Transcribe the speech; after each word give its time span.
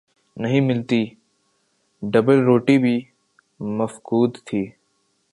نہیں 0.37 0.61
ملتی، 0.61 1.05
ڈبل 2.03 2.39
روٹی 2.39 2.77
بھی 2.77 2.99
مفقود 3.59 4.37
تھی۔ 4.45 4.69